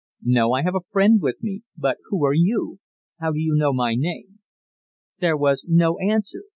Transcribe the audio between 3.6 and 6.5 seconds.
my name?" There was no answer.